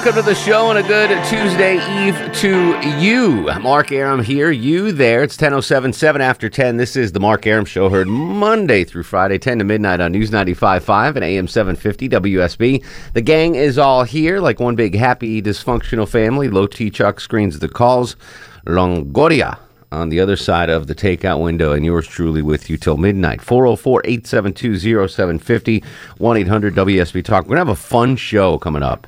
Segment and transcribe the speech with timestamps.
[0.00, 1.74] Welcome to the show and a good Tuesday
[2.06, 3.52] Eve to you.
[3.60, 5.22] Mark Arum here, you there.
[5.22, 6.78] It's 10.077 after 10.
[6.78, 10.30] This is the Mark Arum Show, heard Monday through Friday, 10 to midnight on News
[10.30, 12.82] 95.5 and AM 750 WSB.
[13.12, 16.48] The gang is all here like one big happy dysfunctional family.
[16.48, 18.16] Low T Chuck screens the calls.
[18.64, 19.58] Longoria
[19.92, 23.42] on the other side of the takeout window, and yours truly with you till midnight.
[23.42, 25.84] 404 872 0750
[26.16, 27.44] 1 800 WSB Talk.
[27.44, 29.06] We're going to have a fun show coming up.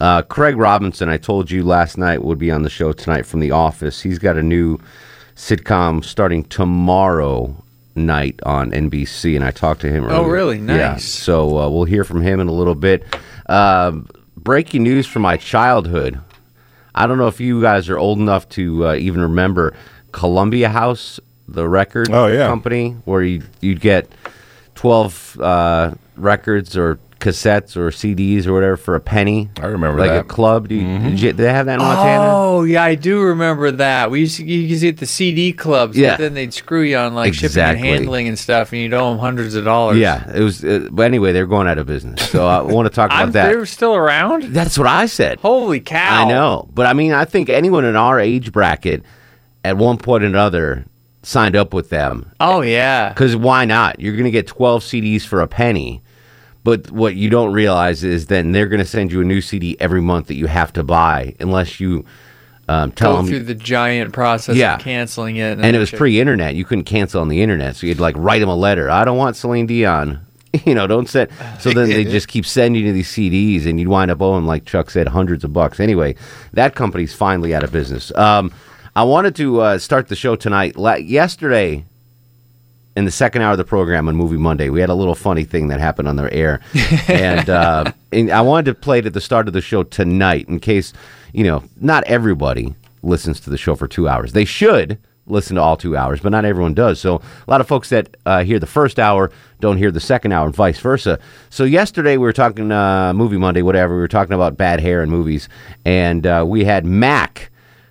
[0.00, 3.40] Uh, Craig Robinson, I told you last night, would be on the show tonight from
[3.40, 4.00] The Office.
[4.02, 4.78] He's got a new
[5.34, 7.64] sitcom starting tomorrow
[7.96, 10.32] night on NBC, and I talked to him Oh, earlier.
[10.32, 10.56] really?
[10.58, 10.92] Yeah.
[10.92, 11.04] Nice.
[11.04, 13.04] So uh, we'll hear from him in a little bit.
[13.46, 16.20] Um breaking news from my childhood.
[16.94, 19.74] I don't know if you guys are old enough to uh, even remember
[20.12, 22.46] Columbia House, the record Oh, yeah.
[22.46, 24.08] company, where you, you'd get
[24.76, 29.50] 12 uh, records or cassettes or CDs or whatever for a penny.
[29.60, 30.20] I remember like that.
[30.22, 30.30] Mm-hmm.
[30.30, 30.68] a club.
[30.68, 32.24] Do you, did, you, did they have that in Montana?
[32.24, 34.10] Oh yeah, I do remember that.
[34.10, 36.12] We used to you could see at the CD clubs, Yeah.
[36.12, 39.10] but then they'd screw you on like shipping and handling and stuff, and you'd owe
[39.10, 39.98] them hundreds of dollars.
[39.98, 40.64] Yeah, it was.
[40.64, 42.28] Uh, but anyway, they're going out of business.
[42.30, 43.46] So I want to talk about that.
[43.52, 44.44] they're still around.
[44.54, 45.40] That's what I said.
[45.40, 46.24] Holy cow!
[46.24, 49.02] I know, but I mean, I think anyone in our age bracket,
[49.64, 50.84] at one point or another,
[51.22, 52.30] signed up with them.
[52.38, 53.08] Oh yeah.
[53.08, 53.98] Because why not?
[54.00, 56.02] You're going to get 12 CDs for a penny.
[56.68, 59.76] But what you don't realize is then they're going to send you a new CD
[59.80, 62.04] every month that you have to buy unless you
[62.68, 63.26] um, tell Go them.
[63.26, 64.74] through the giant process Yeah.
[64.74, 66.54] of canceling it, and it was pre-internet.
[66.54, 68.90] You couldn't cancel on the internet, so you'd like write them a letter.
[68.90, 70.20] I don't want Celine Dion.
[70.64, 71.30] You know, don't send.
[71.60, 74.64] So then they just keep sending you these CDs, and you'd wind up owing, like
[74.64, 75.78] Chuck said, hundreds of bucks.
[75.78, 76.14] Anyway,
[76.54, 78.10] that company's finally out of business.
[78.16, 78.50] Um,
[78.96, 80.74] I wanted to uh, start the show tonight.
[80.76, 81.84] La- yesterday,
[82.98, 85.44] in the second hour of the program on Movie Monday, we had a little funny
[85.44, 86.60] thing that happened on their air,
[87.08, 90.48] and, uh, and I wanted to play it at the start of the show tonight
[90.48, 90.92] in case
[91.32, 94.32] you know not everybody listens to the show for two hours.
[94.32, 96.98] They should listen to all two hours, but not everyone does.
[96.98, 99.30] So a lot of folks that uh, hear the first hour
[99.60, 101.20] don't hear the second hour, and vice versa.
[101.50, 103.94] So yesterday we were talking uh, Movie Monday, whatever.
[103.94, 105.48] We were talking about bad hair in movies,
[105.84, 107.50] and uh, we had Mac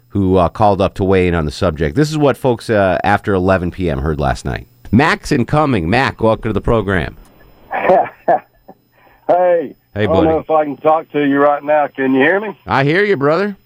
[0.09, 1.95] who uh, called up to weigh in on the subject.
[1.95, 3.99] This is what folks uh, after 11 p.m.
[3.99, 4.67] heard last night.
[4.91, 5.89] Mac's incoming.
[5.89, 7.17] Mac, welcome to the program.
[9.29, 11.87] Hey, Hey, I don't know if I can talk to you right now.
[11.87, 12.57] Can you hear me?
[12.65, 13.57] I hear you, brother.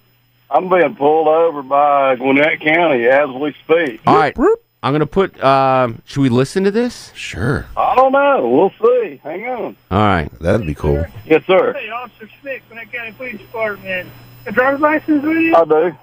[0.50, 4.02] I'm being pulled over by Gwinnett County as we speak.
[4.08, 4.36] All right.
[4.82, 7.12] I'm going to put, um, should we listen to this?
[7.14, 7.68] Sure.
[7.78, 8.50] I don't know.
[8.50, 8.72] We'll
[9.04, 9.18] see.
[9.24, 9.76] Hang on.
[9.92, 10.32] All right.
[10.40, 11.06] That'd be cool.
[11.26, 11.74] Yes, sir.
[11.74, 14.10] Hey, Officer Smith, Gwinnett County Police Department.
[14.48, 15.56] A driver's license with you?
[15.56, 15.86] I do.
[15.88, 15.94] Is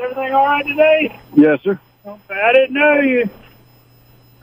[0.00, 1.18] everything all right today?
[1.34, 1.80] Yes, sir.
[2.06, 3.28] Okay, I didn't know you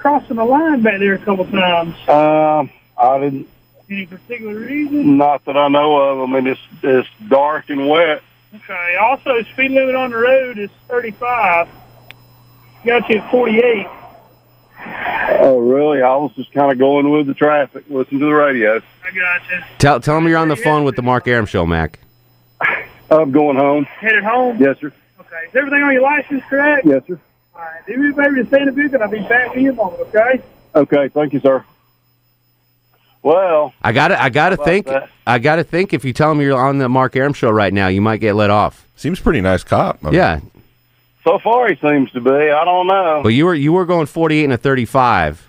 [0.02, 1.96] crossing the line back there a couple times.
[2.10, 3.48] Um, I didn't.
[3.90, 5.18] Any particular reason?
[5.18, 6.30] Not that I know of.
[6.30, 8.24] I mean, it's it's dark and wet.
[8.56, 8.96] Okay.
[9.02, 11.68] Also, speed limit on the road is 35.
[12.86, 13.88] Got you at 48.
[15.42, 16.02] Oh, really?
[16.02, 18.78] I was just kind of going with the traffic, listening to the radio.
[19.04, 19.64] I got you.
[19.78, 22.00] Tell, tell them you're on the phone with the Mark Arum Show, Mac.
[23.12, 23.84] I'm going home.
[23.84, 24.58] Headed home?
[24.58, 24.92] Yes, sir.
[25.20, 25.48] Okay.
[25.50, 26.86] Is everything on your license correct?
[26.86, 27.20] Yes, sir.
[27.56, 27.86] All right.
[27.86, 29.02] Do me a favor to stay in the vehicle.
[29.02, 30.42] I'll be back in a moment, okay?
[30.76, 31.10] Okay.
[31.10, 31.64] Thank you, sir.
[33.24, 34.88] Well, I got to I got to think.
[34.88, 35.10] that.
[35.28, 37.72] I got to think if you tell them you're on the Mark Arum Show right
[37.74, 38.88] now, you might get let off.
[38.96, 40.00] Seems pretty nice cop.
[40.02, 40.40] I mean, Yeah.
[41.24, 42.32] so far he seems to be.
[42.32, 43.20] I don't know.
[43.22, 45.48] But you were you were going 48 and a 35.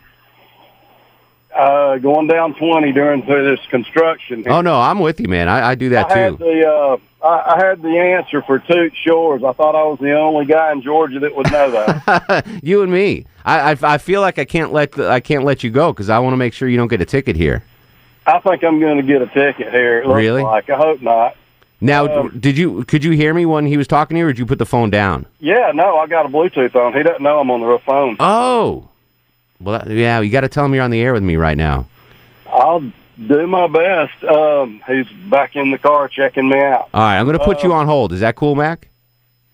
[1.54, 4.44] Uh, going down 20 during through this construction.
[4.48, 5.48] Oh no, I'm with you, man.
[5.48, 6.44] I, I do that I had too.
[6.44, 9.42] the uh, I, I had the answer for Toot Shores.
[9.44, 12.46] I thought I was the only guy in Georgia that would know that.
[12.62, 13.26] you and me.
[13.44, 16.08] I, I I feel like I can't let the, I can't let you go because
[16.10, 17.62] I want to make sure you don't get a ticket here.
[18.26, 20.00] I think I'm going to get a ticket here.
[20.00, 20.42] It looks Really?
[20.42, 21.36] Like I hope not.
[21.80, 24.32] Now, Um, did you could you hear me when he was talking to you, or
[24.32, 25.26] did you put the phone down?
[25.40, 26.92] Yeah, no, I got a Bluetooth on.
[26.92, 28.16] He doesn't know I'm on the phone.
[28.20, 28.88] Oh,
[29.60, 30.20] well, yeah.
[30.20, 31.86] You got to tell him you're on the air with me right now.
[32.46, 32.92] I'll
[33.26, 34.22] do my best.
[34.24, 36.88] Um, he's back in the car checking me out.
[36.94, 38.12] All right, I'm going to put Uh, you on hold.
[38.12, 38.88] Is that cool, Mac?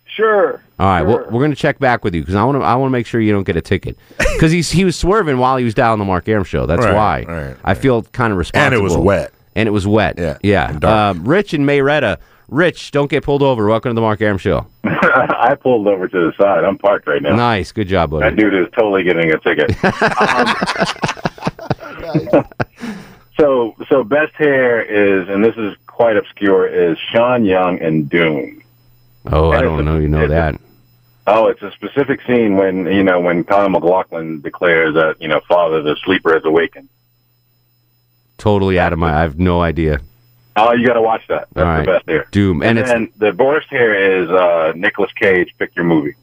[0.06, 0.62] sure.
[0.81, 2.64] All right, well, we're going to check back with you because I want to.
[2.64, 5.38] I want to make sure you don't get a ticket because he's he was swerving
[5.38, 6.66] while he was down the Mark Arum show.
[6.66, 8.66] That's Right, why right, I feel kind of responsible.
[8.66, 9.32] And it was wet.
[9.56, 10.19] And it was wet.
[10.19, 10.70] Yeah, yeah.
[10.70, 10.84] and.
[10.84, 12.19] Um, Rich and Marietta.
[12.49, 13.66] Rich, don't get pulled over.
[13.66, 14.66] Welcome to the Mark Arum show.
[14.84, 16.64] I pulled over to the side.
[16.64, 17.37] I'm parked right now.
[17.37, 18.22] Nice, good job, buddy.
[18.25, 19.76] That dude is totally getting a ticket.
[22.32, 22.44] Um,
[23.38, 28.62] so, so best hair is, and this is quite obscure, is Sean Young and Dune.
[29.26, 29.99] Oh, I And it's don't a- know.
[29.99, 30.61] You know it's a- that.
[31.26, 35.40] Oh, it's a specific scene when you know when Colin McLaughlin declares that you know,
[35.46, 36.88] Father, the sleeper has awakened.
[38.38, 39.14] Totally out of my.
[39.14, 40.00] I have no idea.
[40.56, 41.49] Oh, you got to watch that.
[41.52, 41.85] That's All right.
[41.87, 42.26] the best hair.
[42.31, 45.55] Dune, and And, it's then the worst hair is uh, Nicolas Cage.
[45.58, 46.14] Pick your movie.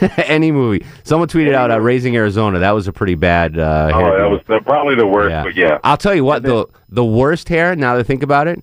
[0.16, 0.84] any movie.
[1.04, 3.58] Someone tweeted out uh, "Raising Arizona." That was a pretty bad.
[3.58, 4.18] Uh, Oh, hairdo.
[4.18, 5.30] that was the, probably the worst.
[5.30, 5.42] Yeah.
[5.44, 7.74] But yeah, I'll tell you what the the worst hair.
[7.76, 8.62] Now that I think about it,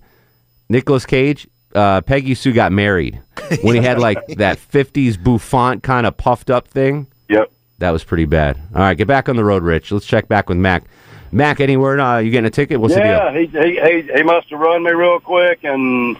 [0.70, 3.20] Nicolas Cage, uh, Peggy Sue got married
[3.62, 7.08] when he had like that '50s bouffant kind of puffed up thing.
[7.30, 7.52] Yep.
[7.80, 8.58] That was pretty bad.
[8.76, 9.92] All right, get back on the road, Rich.
[9.92, 10.84] Let's check back with Mac.
[11.32, 12.00] Mac, anywhere?
[12.00, 12.80] Uh, you getting a ticket?
[12.80, 13.64] What's yeah, the deal?
[13.64, 16.16] he, he he he must have run me real quick, and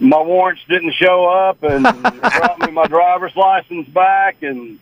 [0.00, 1.82] my warrants didn't show up, and
[2.20, 4.78] brought me my driver's license back, and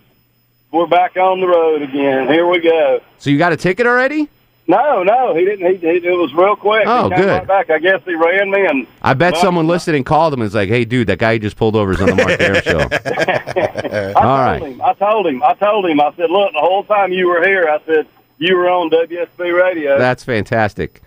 [0.71, 2.29] we're back on the road again.
[2.29, 3.01] Here we go.
[3.19, 4.29] So you got a ticket already?
[4.69, 5.67] No, no, he didn't.
[5.73, 6.85] He, he it was real quick.
[6.87, 7.29] Oh, he came good.
[7.31, 7.69] Right back.
[7.71, 10.55] I guess he ran me, and I bet Well, someone listening called him and was
[10.55, 12.79] like, "Hey, dude, that guy you just pulled over is on the Mark Air show."
[12.79, 14.63] I All told right.
[14.63, 14.81] him.
[14.81, 15.43] I told him.
[15.43, 16.01] I told him.
[16.01, 18.07] I said, look, the whole time you were here, I said
[18.39, 19.99] you were on WSB radio.
[19.99, 21.03] That's fantastic.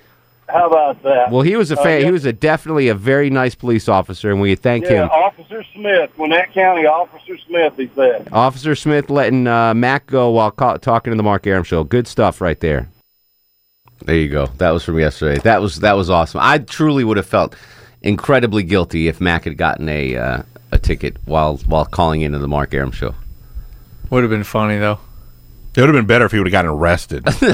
[0.47, 1.31] How about that?
[1.31, 1.99] Well, he was a Uh, fan.
[2.01, 2.05] yeah.
[2.05, 5.09] He was a definitely a very nice police officer, and we thank yeah, him.
[5.09, 7.73] Officer Smith, Gwinnett County Officer Smith.
[7.77, 8.27] He said.
[8.31, 11.83] Officer Smith letting uh, Mac go while ca- talking to the Mark Arum show.
[11.83, 12.89] Good stuff right there.
[14.03, 14.47] There you go.
[14.57, 15.39] That was from yesterday.
[15.39, 16.39] That was that was awesome.
[16.43, 17.55] I truly would have felt
[18.03, 22.47] incredibly guilty if Mac had gotten a uh, a ticket while while calling into the
[22.47, 23.15] Mark Arum show.
[24.11, 24.99] Would have been funny though.
[25.77, 27.25] It would have been better if he would have gotten arrested.
[27.41, 27.49] you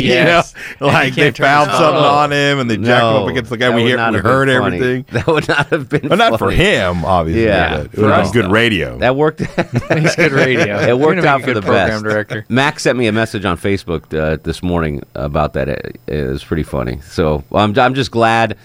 [0.00, 0.54] Yes.
[0.80, 2.14] know, like they found something Oh.
[2.18, 3.74] on him and they jacked him up against the guy.
[3.74, 4.76] We hear, not we heard funny.
[4.76, 5.06] everything.
[5.12, 6.08] That would not have been.
[6.08, 7.44] But not for him, obviously.
[7.44, 8.98] Yeah, but it for would have been good radio.
[8.98, 9.40] That worked.
[9.40, 10.78] He's good radio.
[10.80, 12.04] It worked out for the program best.
[12.04, 12.44] director.
[12.48, 15.68] Max sent me a message on Facebook uh, this morning about that.
[15.68, 17.00] It, it was pretty funny.
[17.02, 18.56] So I'm I'm just glad.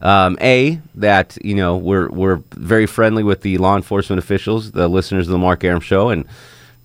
[0.00, 4.86] Um, a that you know we're we're very friendly with the law enforcement officials, the
[4.86, 6.24] listeners of the Mark Arum show, and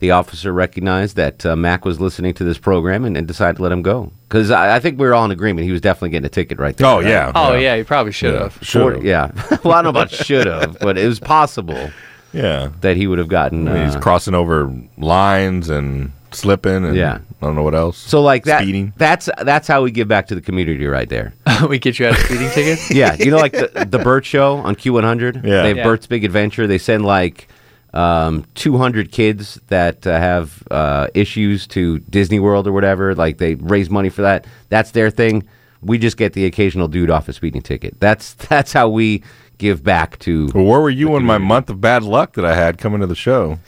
[0.03, 3.63] the officer recognized that uh, Mac was listening to this program and, and decided to
[3.63, 6.09] let him go because I, I think we were all in agreement he was definitely
[6.09, 6.85] getting a ticket right there.
[6.87, 7.07] Oh, right?
[7.07, 7.31] yeah.
[7.33, 8.51] Oh yeah, you probably should have.
[8.51, 9.05] For- Should've.
[9.05, 9.31] yeah.
[9.63, 11.89] well, I don't know about should have, but it was possible
[12.33, 12.71] Yeah.
[12.81, 13.65] that he would have gotten.
[13.69, 17.19] I mean, he's uh, crossing over lines and slipping and Yeah.
[17.41, 17.97] I don't know what else.
[17.97, 18.61] so like that.
[18.63, 18.91] Speeding.
[18.97, 21.33] That's that's how we give back to the community right there.
[21.69, 22.91] we get you out of speeding tickets.
[22.91, 25.35] Yeah, you know, like the the Burt Show on Q100.
[25.45, 25.61] Yeah.
[25.61, 25.83] they have Yeah.
[25.83, 26.67] Burt's Big Adventure.
[26.67, 27.47] They send like
[27.93, 33.13] um, 200 kids that uh, have uh, issues to Disney World or whatever.
[33.15, 34.45] Like they raise money for that.
[34.69, 35.47] That's their thing.
[35.81, 37.99] We just get the occasional dude off a speeding ticket.
[37.99, 39.23] That's that's how we
[39.57, 40.49] give back to.
[40.53, 43.07] Well, where were you in my month of bad luck that I had coming to
[43.07, 43.59] the show?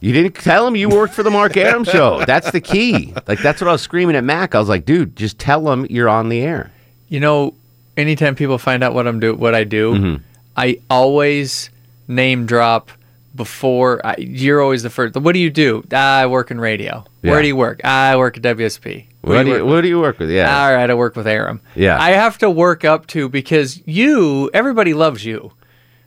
[0.00, 2.24] You didn't tell him you worked for the Mark Adams show.
[2.26, 3.14] That's the key.
[3.26, 4.54] Like that's what I was screaming at Mac.
[4.54, 6.70] I was like, dude, just tell him you're on the air.
[7.08, 7.54] You know,
[7.96, 10.22] anytime people find out what I'm do what I do, Mm-hmm.
[10.56, 11.70] I always
[12.06, 12.90] name drop
[13.34, 14.04] before.
[14.04, 15.16] I, you're always the first.
[15.16, 15.84] What do you do?
[15.92, 17.04] "Ah, I work in radio.
[17.22, 17.32] Yeah.
[17.32, 17.80] Where do you work?
[17.84, 19.06] "Ah, I work at WSB.
[19.22, 20.30] What do you you, work what do you work with?
[20.30, 20.64] Yeah.
[20.64, 21.60] All right, I work with Arum.
[21.74, 22.00] Yeah.
[22.00, 25.52] I have to work up to because you, everybody loves you.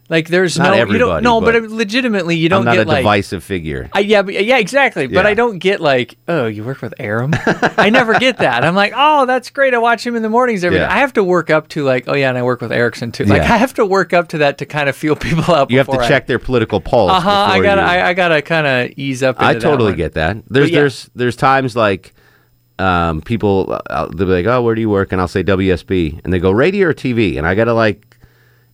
[0.10, 2.88] Like there's Not no, you don't, no, but, but legitimately, you I'm don't not get
[2.88, 2.98] a like.
[3.00, 3.90] divisive figure.
[3.92, 5.08] I, yeah, but, yeah, exactly.
[5.08, 7.34] But I don't get like, oh, you work with Arum.
[7.78, 8.64] I never get that.
[8.64, 9.74] I'm like, oh, that's great.
[9.74, 10.86] I watch him in the mornings every day.
[10.86, 10.94] Yeah.
[10.94, 13.26] I have to work up to like, oh yeah, and I work with Erickson too.
[13.26, 13.54] Like Yeah.
[13.54, 15.72] I have to work up to that to kind of feel people up.
[15.72, 17.12] You have to I- check their political pulse.
[17.12, 17.30] Uh huh.
[17.50, 19.36] I gotta, you- I, I gotta kind of ease up.
[19.42, 19.98] I totally one.
[19.98, 20.38] get that.
[20.48, 20.80] There's yeah.
[20.80, 22.14] there's there's times like
[22.80, 26.22] um, people uh, they'll be like, "Oh, where do you work?" and I'll say WSB,
[26.24, 28.17] and they go radio or TV, and I gotta like,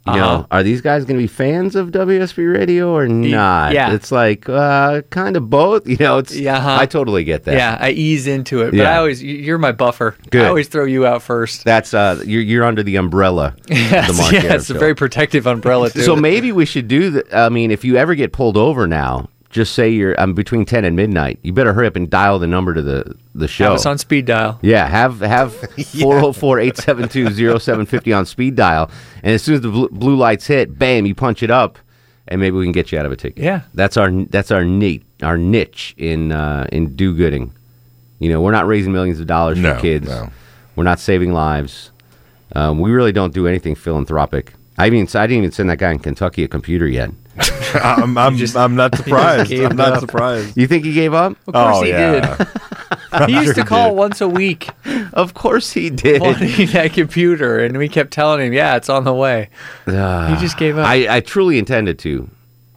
[0.06, 0.20] you Uh-huh.
[0.20, 3.72] know, are these guys gonna be fans of WSB radio or not?
[3.74, 3.94] yeah.
[3.94, 5.88] it's like uh, kind of both.
[5.94, 6.78] You know, it's Yeah, uh-huh.
[6.82, 7.56] I totally get that.
[7.56, 8.94] Yeah, I ease into it, but Yeah.
[8.96, 10.16] I always, you're my buffer.
[10.30, 10.44] Good.
[10.44, 11.64] I always throw you out first.
[11.64, 13.56] That's uh, you're you're under the umbrella.
[13.60, 16.02] of the Yes, Mark yeah, it's a very protective umbrella too.
[16.02, 17.38] So maybe we should do the.
[17.38, 20.84] I mean, if you ever get pulled over now, just say you're um, between ten
[20.84, 21.40] and midnight.
[21.44, 23.64] You better hurry up and dial the number to the the show.
[23.66, 24.60] have us on speed dial.
[24.62, 25.54] Yeah, have have
[26.82, 28.90] 404-872-0750 on speed dial,
[29.24, 31.78] and as soon as the blue, blue lights hit, bam, you punch it up,
[32.28, 33.44] and maybe we can get you out of a ticket.
[33.44, 33.62] Yeah.
[33.74, 37.54] that's our that's our niche our niche in uh, in do gooding.
[38.20, 40.08] You know, we're not raising millions of dollars No, for kids.
[40.08, 40.30] no.
[40.76, 41.92] We're not saving lives.
[42.56, 44.54] Um, we really don't do anything philanthropic.
[44.78, 47.12] I mean, I didn't even send that guy in Kentucky a computer yet.
[47.76, 49.52] I'm, I'm, I'm not surprised.
[49.52, 50.00] I'm not up.
[50.02, 50.56] surprised.
[50.56, 51.32] You think he gave up?
[51.48, 52.38] Of course Oh, he yeah.
[52.38, 53.28] did.
[53.30, 53.98] he used sure to call did.
[53.98, 54.70] once a week
[55.14, 56.22] Of course he did.
[56.22, 59.50] wanting that computer, and we kept telling him, "Yeah, it's on the way."
[59.88, 60.28] Ah.
[60.34, 60.88] He just gave up.
[60.88, 62.30] I, I truly intended to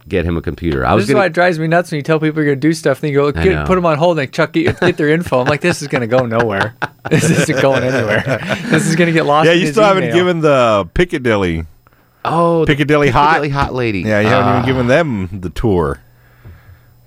[0.07, 0.85] get him a computer.
[0.85, 2.53] I was this is why going it drives me nuts when you tell people you're
[2.53, 3.65] gonna do stuff, then you go I get, know.
[3.65, 5.39] put them on hold and Chuck get, get their info.
[5.41, 6.75] I'm like, this is gonna go nowhere.
[7.11, 8.23] This isn't going anywhere.
[8.69, 9.45] This is gonna get lost.
[9.47, 10.15] Yeah, in you his still haven't email.
[10.15, 11.65] given the Piccadilly.
[12.25, 13.27] Oh, the Piccadilly Hot.
[13.35, 13.99] Piccadilly Hot Lady.
[14.01, 14.57] Yeah, you haven't Ah.
[14.59, 15.99] even given them the tour.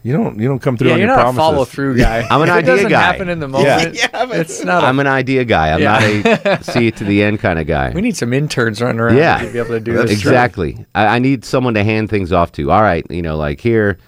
[0.03, 0.39] You don't.
[0.41, 1.39] You don't come through Yeah, on you're your not promises.
[1.39, 2.27] a follow through guy.
[2.31, 3.01] I'm an if idea it doesn't guy.
[3.03, 3.95] happen in the moment.
[3.95, 4.09] Yeah.
[4.15, 4.41] moment.
[4.41, 4.83] it's not.
[4.83, 5.73] A, I'm an idea guy.
[5.73, 5.99] I'm Yeah.
[6.33, 7.93] not a see it to the end kind of guy.
[7.95, 10.11] we need some interns running around yeah, to be able to do this.
[10.11, 10.87] exactly.
[10.95, 12.71] I, I need someone to hand things off to.
[12.71, 13.99] All right, you know, like here,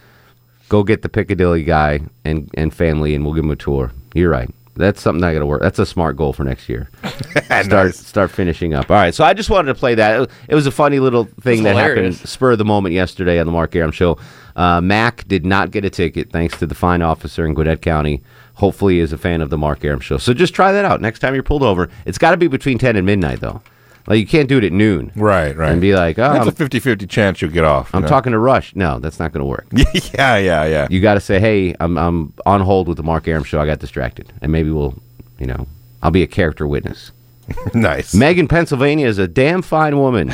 [0.71, 3.93] go get the Piccadilly guy and and family, and we'll give him a tour.
[4.15, 4.49] You're right.
[4.75, 5.61] That's something I got to work.
[5.61, 6.89] That's a smart goal for next year.
[7.45, 7.99] start Nice.
[8.07, 8.91] start finishing up.
[8.91, 9.15] All right.
[9.15, 10.31] So I just wanted to play that.
[10.49, 13.53] It was, a funny little thing that happened spur of the moment yesterday on the
[13.53, 14.19] Mark Arum show.
[14.57, 18.23] Uh, Mac did not get a ticket thanks to the fine officer in Gwinnett County.
[18.55, 20.17] Hopefully, he is a fan of the Mark Arum show.
[20.19, 21.89] So just try that out next time you're pulled over.
[22.07, 23.61] It's got to be between ten and midnight though.
[24.07, 25.71] Like you can't do it at noon Right, right.
[25.71, 27.91] and be like, oh, That's I'm, a 50-50 chance you'll get off.
[27.93, 28.09] you I'm know?
[28.09, 28.75] talking to Rush.
[28.75, 29.67] No, that's not going to work.
[30.15, 30.89] yeah, yeah, yeah.
[30.91, 33.61] You got to say, hey, I'm I'm on hold with the Mark Arum show.
[33.61, 34.95] I got distracted, and maybe we'll,
[35.39, 35.67] you know,
[36.03, 37.13] I'll be a character witness.
[37.75, 38.15] nice.
[38.15, 40.29] Megan, Pennsylvania is a damn fine woman.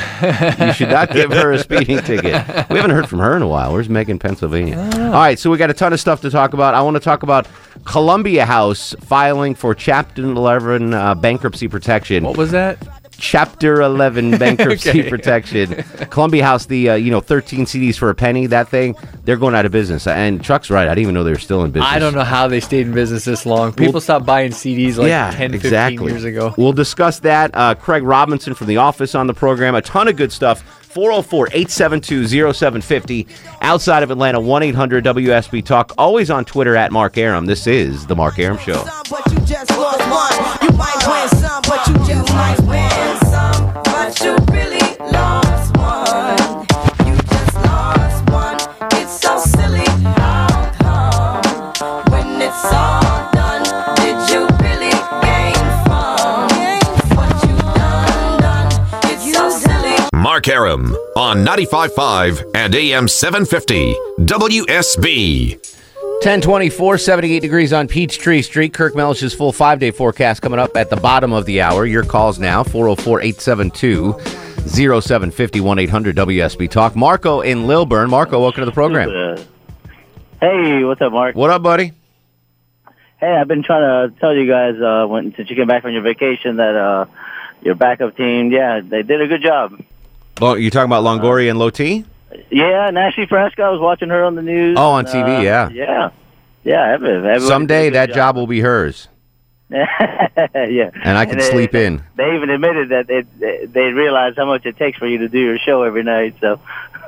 [0.61, 2.25] you should not give her a speeding ticket.
[2.69, 3.73] We haven't heard from her in a while.
[3.73, 4.79] Where's Megan, Pennsylvania?
[4.95, 6.75] All right, so we got a ton of stuff to talk about.
[6.75, 7.49] I want to talk about
[7.85, 12.25] Columbia House filing for Chapter 11 uh, bankruptcy protection.
[12.25, 12.79] What was that?
[13.21, 15.11] Chapter 11 bankruptcy Okay.
[15.11, 15.75] protection.
[16.11, 18.95] Columbia House, the uh, you know 13 CDs for a penny, that thing,
[19.25, 20.07] they're going out of business.
[20.07, 20.87] And Chuck's right.
[20.87, 21.91] I didn't even know they were still in business.
[21.93, 23.73] I don't know how they stayed in business this long.
[23.73, 26.55] People stopped buying CDs like 10, 15 years ago.
[26.57, 27.51] We'll discuss that.
[27.55, 29.75] Uh, Craig Robinson from The Office on the program.
[29.75, 30.63] A ton of good stuff.
[30.89, 33.27] 404 872 0750.
[33.61, 35.93] Outside of Atlanta, 1 800 WSB Talk.
[35.99, 37.47] Always on Twitter at Mark Arum.
[37.47, 38.85] This is The Mark Arum Show.
[39.49, 40.37] But you just lost one.
[40.63, 43.73] You might win some, but you just might win some.
[43.85, 44.79] But you really
[45.11, 46.67] lost one.
[47.09, 48.59] You just lost one.
[49.01, 49.87] It's so silly.
[50.19, 53.65] How come when it's all done,
[53.97, 55.55] did you really gain
[55.87, 56.49] from
[57.17, 58.69] what you done done?
[59.05, 59.97] It's so silly.
[60.13, 65.78] Mark Arum on 95.5 and AM 750 WSB.
[66.19, 68.75] 1024, 78 degrees on Peachtree Street.
[68.75, 71.87] Kirk Mellish's full five day forecast coming up at the bottom of the hour.
[71.87, 74.19] Your calls now 404 872
[74.69, 76.97] 0750 800 WSB Talk.
[76.97, 78.11] Marco in Lilburn.
[78.11, 79.39] Marco, welcome to the program.
[80.41, 81.37] Hey, what's up, Mark?
[81.37, 81.93] What up, buddy?
[83.21, 85.93] Hey, I've been trying to tell you guys uh, when since you came back from
[85.93, 87.07] your vacation that uh,
[87.63, 89.81] your backup team, yeah, they did a good job.
[90.41, 92.05] Well, you talking about Longoria and Low T?
[92.51, 94.77] Yeah, Nancy Fresco, I was watching her on the news.
[94.79, 95.69] Oh, on and, TV, uh, yeah.
[95.71, 96.11] yeah,
[96.65, 96.93] yeah.
[96.95, 99.09] every- everybody Someday that good job will be hers.
[99.71, 102.03] yeah, And I can they- sleep in.
[102.17, 105.29] They even admitted that they they, they realize how much it takes for you to
[105.29, 106.37] do your show every night.
[106.41, 106.59] So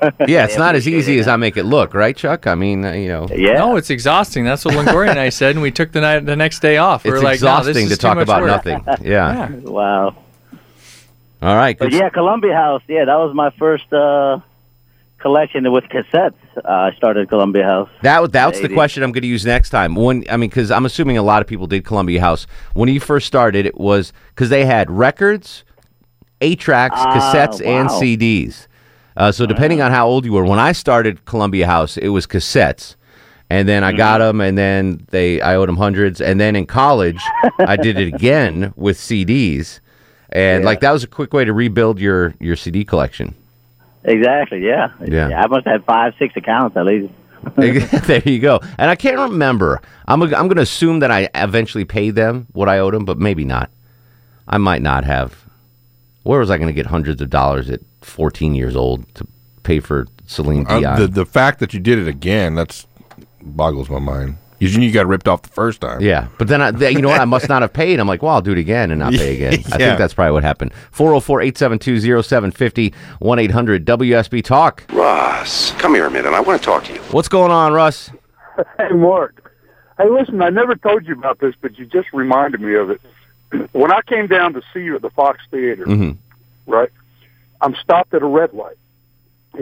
[0.26, 2.46] Yeah, it's not as easy as I make it look, right, Chuck?
[2.46, 3.28] I mean, uh, you know.
[3.34, 3.54] Yeah.
[3.54, 4.44] No, it's exhausting.
[4.44, 7.04] That's what Longoria and I said, and we took the night the next day off.
[7.04, 8.50] We It's were like, no, this exhausting is to talk about work.
[8.64, 8.84] nothing.
[9.06, 9.50] Yeah.
[9.50, 10.16] wow.
[11.42, 11.78] All right.
[11.78, 12.82] But yeah, Columbia House.
[12.88, 14.40] Yeah, that was my first uh,
[15.20, 16.34] collection with cassettes.
[16.56, 17.88] Uh, I started Columbia House.
[18.02, 18.74] That that's the 80s.
[18.74, 19.94] question I'm going to use next time.
[19.94, 23.00] When I mean, because I'm assuming a lot of people did Columbia House when you
[23.00, 23.66] first started.
[23.66, 25.64] It was because they had records,
[26.40, 28.00] eight tracks, Ah, cassettes, and wow.
[28.00, 28.66] CDs.
[29.16, 32.26] Uh, so depending on how old you were, when I started Columbia House, it was
[32.26, 32.96] cassettes,
[33.50, 33.96] and then I Mm-hmm.
[33.98, 37.20] got them, and then they I owed them hundreds, and then in college
[37.58, 39.80] I did it again with CDs,
[40.30, 40.66] and Yeah.
[40.66, 43.34] like that was a quick way to rebuild your your CD collection.
[44.04, 44.64] Exactly.
[44.64, 44.92] Yeah.
[45.04, 45.28] Yeah.
[45.28, 47.12] I must have five, six accounts at least.
[48.06, 48.60] there you go.
[48.78, 49.80] And I can't remember.
[50.06, 53.18] I'm, I'm going to assume that I eventually paid them what I owed them, but
[53.18, 53.70] maybe not.
[54.48, 55.44] I might not have.
[56.22, 59.26] Where was I going to get hundreds of dollars at 14 years old to
[59.62, 62.86] pay for Celine Uh, the the fact that you did it again that's
[63.42, 64.36] boggles my mind.
[64.60, 66.00] Usually you got ripped off the first time.
[66.00, 67.20] yeah, but then I, th- you know what?
[67.20, 67.98] I must not have paid.
[67.98, 69.54] I'm like, well, I'll do it again and not pay again.
[69.72, 70.72] I think that's probably what happened.
[70.92, 74.84] 404 872 0750 1 800 WSB Talk.
[74.92, 76.32] Ross, come here a minute.
[76.34, 77.00] I want to talk to you.
[77.10, 78.10] What's going on, Russ?
[78.76, 79.54] Hey, Mark.
[79.96, 83.00] Hey, listen, I never told you about this, but you just reminded me of it.
[83.72, 86.10] When I came down to see you at the Fox Theater, hmm
[86.66, 86.90] right,
[87.62, 88.76] I'm stopped at a red light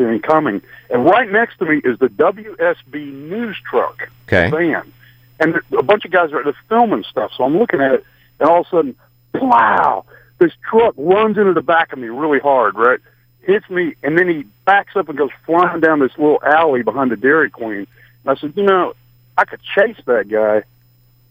[0.06, 2.94] in Cumming, and right next to me is the WSB
[3.28, 4.50] news truck Okay.
[4.50, 4.92] van.
[5.40, 8.04] And a bunch of guys are just filming stuff, so I'm looking at it,
[8.40, 8.96] and all of a sudden,
[9.32, 10.04] plow!
[10.38, 13.00] This truck runs into the back of me really hard, right?
[13.42, 17.10] hits me, and then he backs up and goes flying down this little alley behind
[17.10, 17.86] the Dairy Queen.
[18.24, 18.92] And I said, you know,
[19.38, 20.64] I could chase that guy,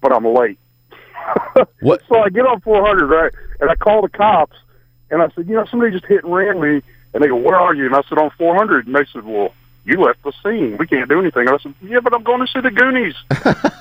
[0.01, 0.57] but I'm late.
[1.81, 2.01] What?
[2.09, 4.55] So I get on 400, right, and I call the cops,
[5.11, 6.81] and I said, you know, somebody just hit and ran me,
[7.17, 7.87] and they go, where are you?
[7.87, 9.53] And I said, on 400, and they said, well,
[9.85, 10.77] you left the scene.
[10.77, 11.47] We can't do anything.
[11.47, 13.15] And I said, yeah, but I'm going to see the Goonies.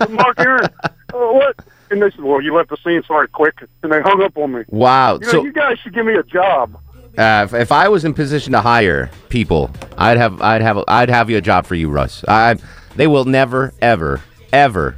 [0.09, 0.69] Mark Aaron.
[1.12, 1.57] Oh, what?
[1.90, 3.02] And they said, well, you left the scene.
[3.07, 3.55] Sorry, quick.
[3.83, 4.64] And they hung up on me.
[4.69, 5.14] Wow.
[5.14, 6.76] You know, So you guys should give me a job.
[7.19, 11.09] uh, if, if I was in position to hire people, I'd have I'd have I'd
[11.09, 12.25] have you a job for you, Russ.
[12.28, 12.57] I
[12.97, 14.21] they will never ever
[14.52, 14.97] ever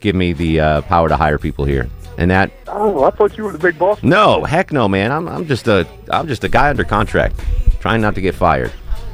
[0.00, 3.44] give me the uh, power to hire people here, and that Oh, I thought you
[3.44, 4.02] were the big boss.
[4.02, 5.10] no heck no man.
[5.12, 7.36] I'm I'm just a I'm just a guy under contract,
[7.86, 8.72] trying not to get fired,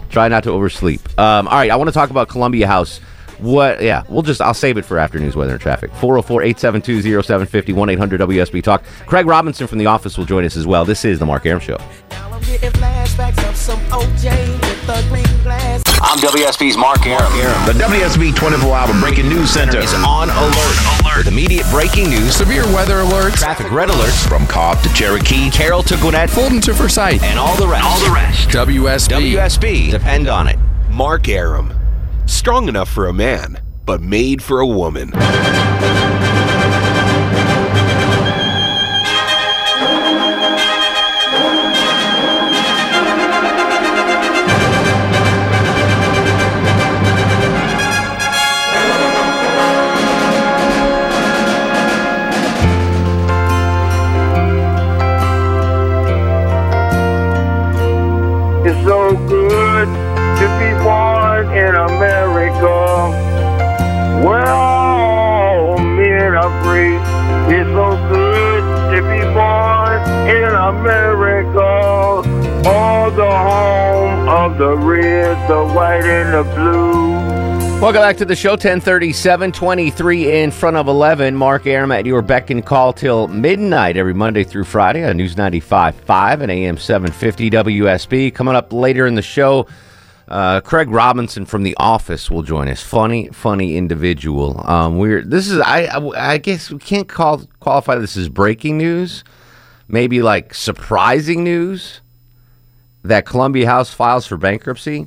[0.08, 1.06] try not to oversleep.
[1.18, 3.00] Um, all right, I want to talk about Columbia House.
[3.38, 3.82] What?
[3.82, 5.90] Yeah, we'll just I'll save it for after news weather and traffic.
[5.92, 8.82] 404-872-0750 1-800-WSB Talk.
[9.04, 10.86] Craig Robinson from the office will join us as well.
[10.86, 11.76] This is the Mark Arum Show.
[16.04, 17.32] I'm WSB's Mark Arum.
[17.66, 21.00] The WSB 24 Hour Breaking News Center is on alert.
[21.02, 21.16] Alert.
[21.18, 23.36] With immediate breaking news, Severe weather alerts.
[23.36, 27.22] traffic red alerts from Cobb to Cherokee, Carroll to Gwinnett, Fulton to Forsyth.
[27.22, 27.84] and all the rest.
[27.84, 28.48] All the rest.
[28.50, 29.32] WSB.
[29.36, 29.90] WSB.
[29.90, 30.58] Depend on it.
[30.90, 31.72] Mark Arum.
[32.26, 35.10] Strong enough for a man, but made for a woman.
[70.78, 71.60] America,
[72.68, 77.12] all the home of the red, the white, and the blue.
[77.80, 78.50] Welcome back to the show.
[78.50, 81.34] 1037, 23 in front of 11.
[81.34, 85.34] Mark Arum at your beck and call till midnight every Monday through Friday on News
[85.34, 88.32] 95.5 and AM 750 WSB.
[88.32, 89.66] Coming up later in the show,
[90.28, 92.80] uh, Craig Robinson from The Office will join us.
[92.80, 94.64] Funny, funny individual.
[94.64, 98.78] Um, we're this is I, I I guess we can't call qualify this as breaking
[98.78, 99.24] news.
[99.92, 102.00] Maybe like surprising news
[103.04, 105.06] that Columbia House files for bankruptcy.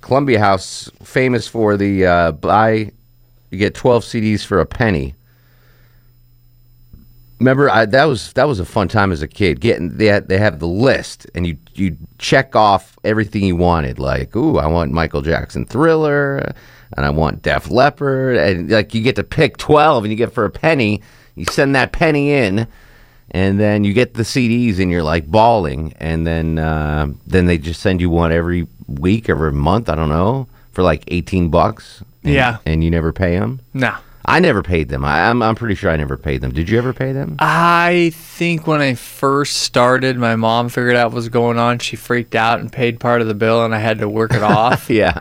[0.00, 2.92] Columbia House, famous for the uh, buy,
[3.50, 5.14] you get 12 CDs for a penny.
[7.38, 9.60] Remember, I, that was that was a fun time as a kid.
[9.60, 13.98] Getting they had, they have the list, and you you check off everything you wanted.
[13.98, 16.54] Like, ooh, I want Michael Jackson Thriller,
[16.96, 20.32] and I want Def Leppard, and like you get to pick 12, and you get
[20.32, 21.02] for a penny.
[21.34, 22.66] You send that penny in,
[23.30, 27.58] and then you get the CDs and you're like bawling, and then uh, then they
[27.58, 29.88] just send you one every week, every month.
[29.88, 32.02] I don't know for like eighteen bucks.
[32.22, 32.58] and- Yeah.
[32.66, 33.60] and you never pay them.
[33.74, 33.94] No.
[34.28, 35.04] I never paid them.
[35.04, 36.50] I, I'm I'm pretty sure I never paid them.
[36.52, 37.36] Did you ever pay them?
[37.38, 41.78] I think when I first started, my mom figured out what was going on.
[41.78, 44.42] She freaked out and paid part of the bill, and I had to work it
[44.58, 44.90] off.
[44.90, 45.20] yeah.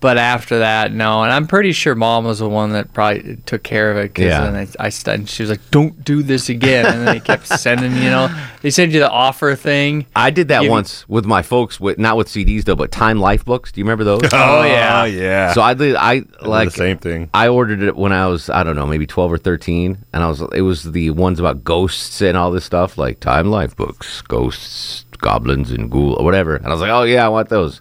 [0.00, 1.24] But after that, no.
[1.24, 4.14] And I'm pretty sure mom was the one that probably took care of it.
[4.14, 4.48] Cause Yeah.
[4.50, 7.20] Then I, I st- and she was like, "Don't do this again." And then they
[7.20, 8.28] kept sending, you know,
[8.62, 10.06] they send you the offer thing.
[10.14, 13.18] I did that You- once with my folks, with not with CDs though, but Time
[13.18, 13.72] Life books.
[13.72, 14.20] Do you remember those?
[14.32, 15.04] Oh, oh yeah.
[15.06, 15.52] yeah.
[15.52, 15.96] So I did.
[15.96, 17.28] I like the like same thing.
[17.34, 20.28] I ordered it when I was I don't know maybe twelve or thirteen, and I
[20.28, 24.22] was it was the ones about ghosts and all this stuff like Time Life books,
[24.22, 26.54] ghosts, goblins, and ghoul or whatever.
[26.54, 27.80] And I was like, oh yeah, I want those.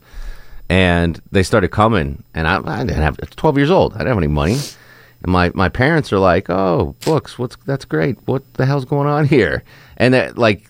[0.69, 3.17] And they started coming, and I, I didn't have.
[3.19, 3.93] It's twelve years old.
[3.93, 4.57] I didn't have any money.
[5.23, 8.17] And my, my parents are like, oh, books, what's that's great.
[8.27, 9.63] What the hell's going on here?
[9.97, 10.67] And that like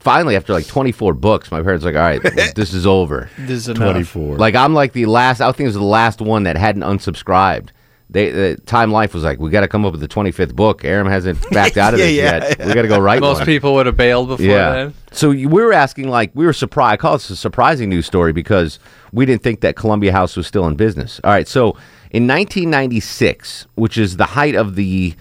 [0.00, 3.50] finally after like 24 books my parents were like all right this is over This
[3.62, 3.92] is enough.
[3.94, 4.36] 24.
[4.36, 7.70] like i'm like the last i think it was the last one that hadn't unsubscribed
[8.10, 10.84] they the time life was like we got to come up with the 25th book
[10.84, 12.66] arum hasn't backed out of Yeah, this yeah, yet yeah.
[12.66, 13.46] we got to go right Most one.
[13.46, 14.94] people would have bailed before yeah then.
[15.12, 18.32] so we were asking like we were surprised i call this a surprising news story
[18.32, 18.78] because
[19.12, 21.76] we didn't think that columbia house was still in business all right so
[22.10, 25.14] in 1996 which is the height of the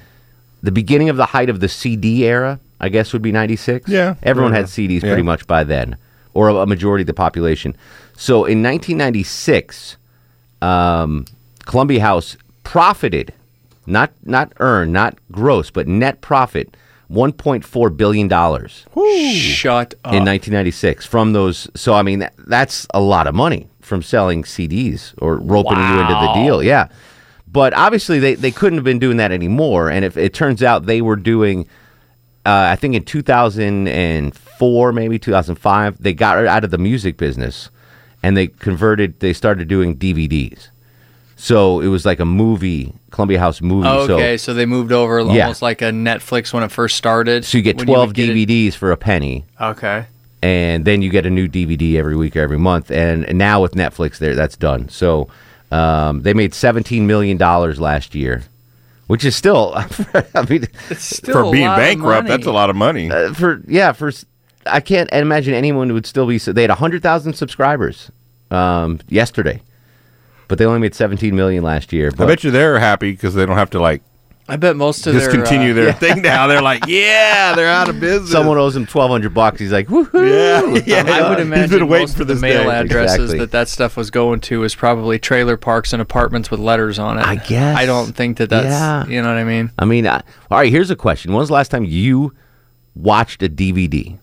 [0.64, 4.16] the beginning of the height of the cd era i guess would be 96 Yeah.
[4.24, 4.60] everyone Yeah.
[4.60, 5.10] had cds Yeah.
[5.10, 5.98] pretty much by then
[6.34, 7.76] or a, a majority of the population
[8.16, 9.98] so in 1996
[10.62, 11.26] um,
[11.66, 12.38] columbia house
[12.72, 13.34] profited
[13.86, 16.76] not not earned not gross but net profit
[17.10, 18.86] 1.4 billion dollars
[19.32, 20.12] Shut up.
[20.14, 21.70] in 1996 from those.
[21.74, 26.00] So I mean, that, that's a lot of money from selling CDs or roping you
[26.02, 26.34] into the Wow.
[26.44, 26.62] deal.
[26.64, 26.90] Yeah,
[27.50, 29.90] but obviously they, they couldn't have been doing that anymore.
[29.90, 31.66] And if it turns out they were doing
[32.46, 37.70] uh, I think in 2004, maybe 2005, they got out of the music business
[38.24, 39.20] and they converted.
[39.22, 40.70] They started doing DVDs.
[41.40, 43.88] So it was like a movie, Columbia House movie.
[43.88, 45.44] okay, So, so they moved over Yeah.
[45.44, 47.46] almost like a Netflix when it first started.
[47.46, 49.46] so you get when 12 would get DVDs for a penny.
[49.62, 50.06] Okay.
[50.42, 52.90] and then you get a new DVD every week or every month.
[52.92, 54.90] And, and now with Netflix, there that's done.
[54.90, 55.30] So
[55.72, 58.44] um, they made seventeen million dollars last year,
[59.08, 60.66] which is still, I mean,
[61.26, 63.12] For being bankrupt, that's a lot of money.
[63.12, 64.12] Uh, for yeah, for
[64.66, 66.38] I can't imagine anyone would still be.
[66.38, 68.10] They had hundred thousand subscribers
[68.52, 69.62] um, yesterday,
[70.48, 72.12] but they only made seventeen million last year.
[72.20, 74.02] I bet you they're happy because they don't have to like
[74.50, 76.48] I bet most of discontinue their, uh, their thing now.
[76.48, 78.32] They're like, yeah, they're out of business.
[78.32, 79.60] someone owes him twelve hundred bucks.
[79.60, 80.86] He's like, woohoo!
[80.88, 81.12] Yeah, yeah.
[81.12, 82.70] I would He's imagine been waiting most for of the mail day.
[82.80, 83.40] addresses Exactly.
[83.40, 87.20] that that stuff was going to was probably trailer parks and apartments with letters on
[87.20, 87.26] it.
[87.26, 87.78] I guess.
[87.78, 89.06] I don't think that that's Yeah.
[89.08, 89.70] you know what I mean.
[89.78, 90.72] I mean, I, all right.
[90.72, 92.34] Here's a question: When was the last time you
[92.96, 94.18] watched a DVD?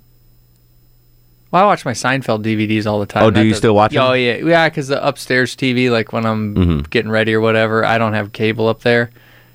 [1.54, 3.22] Well, I watch my Seinfeld DVDs all the time.
[3.22, 4.02] Oh, do you does- still watch them?
[4.02, 4.68] Oh yeah, yeah.
[4.68, 6.90] Because the upstairs TV, like when I'm Mhm.
[6.90, 9.10] getting ready or whatever, I don't have cable up there,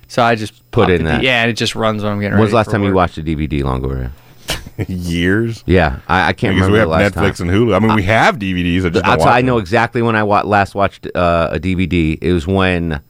[0.08, 1.20] so I just Put in that.
[1.20, 2.50] D- yeah, and it just runs when I'm getting When was ready.
[2.52, 4.12] the last for time you watched a DVD, Longoria?
[4.88, 5.62] Years.
[5.66, 7.50] Yeah, I, I can't Because remember we have the last Netflix time.
[7.50, 7.76] and Hulu.
[7.76, 8.78] I mean, we have DVDs.
[8.78, 11.58] I just That's don't watch I know exactly when I wa- last watched uh, a
[11.60, 12.16] DVD.
[12.22, 13.02] It was when